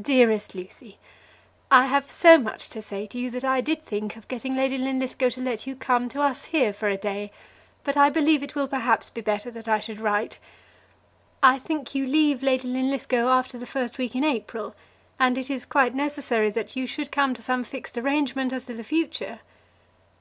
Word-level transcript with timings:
DEAREST 0.00 0.54
LUCY, 0.54 1.00
I 1.68 1.86
have 1.86 2.08
so 2.12 2.38
much 2.38 2.68
to 2.68 2.80
say 2.80 3.08
to 3.08 3.18
you 3.18 3.28
that 3.32 3.44
I 3.44 3.60
did 3.60 3.82
think 3.82 4.14
of 4.14 4.28
getting 4.28 4.54
Lady 4.54 4.78
Linlithgow 4.78 5.30
to 5.30 5.40
let 5.40 5.66
you 5.66 5.74
come 5.74 6.08
to 6.10 6.20
us 6.20 6.44
here 6.44 6.72
for 6.72 6.88
a 6.88 6.96
day, 6.96 7.32
but 7.82 7.96
I 7.96 8.08
believe 8.08 8.44
it 8.44 8.54
will 8.54 8.68
perhaps 8.68 9.10
be 9.10 9.20
better 9.20 9.50
that 9.50 9.66
I 9.66 9.80
should 9.80 9.98
write. 9.98 10.38
I 11.42 11.58
think 11.58 11.92
you 11.92 12.06
leave 12.06 12.40
Lady 12.40 12.68
Linlithgow 12.68 13.26
after 13.30 13.58
the 13.58 13.66
first 13.66 13.98
week 13.98 14.14
in 14.14 14.22
April, 14.22 14.76
and 15.18 15.36
it 15.36 15.50
is 15.50 15.66
quite 15.66 15.92
necessary 15.92 16.50
that 16.50 16.76
you 16.76 16.86
should 16.86 17.10
come 17.10 17.34
to 17.34 17.42
some 17.42 17.64
fixed 17.64 17.98
arrangement 17.98 18.52
as 18.52 18.66
to 18.66 18.74
the 18.74 18.84
future. 18.84 19.40